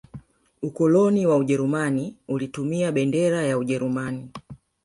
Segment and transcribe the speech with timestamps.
[0.61, 4.29] ukoloni wa ujerumani ulitumia bendera ya ujeruman